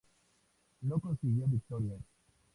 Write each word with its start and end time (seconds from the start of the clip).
No 0.81 0.99
consiguió 0.99 1.45
victorias. 1.45 2.01